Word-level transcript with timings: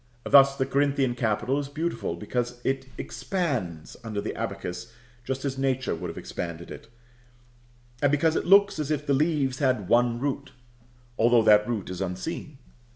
Thus 0.23 0.55
the 0.57 0.65
Corinthian 0.65 1.13
capital 1.13 1.59
is 1.59 1.69
beautiful, 1.69 2.15
because 2.15 2.59
it 2.63 2.87
expands 2.97 3.95
under 4.03 4.19
the 4.19 4.33
abacus 4.35 4.91
just 5.23 5.45
as 5.45 5.59
Nature 5.59 5.93
would 5.93 6.09
have 6.09 6.17
expanded 6.17 6.71
it; 6.71 6.87
and 8.01 8.11
because 8.11 8.35
it 8.35 8.47
looks 8.47 8.79
as 8.79 8.89
if 8.89 9.05
the 9.05 9.13
leaves 9.13 9.59
had 9.59 9.87
one 9.87 10.19
root, 10.19 10.53
though 11.19 11.43
that 11.43 11.67
root 11.67 11.91
is 11.91 12.01
unseen. 12.01 12.57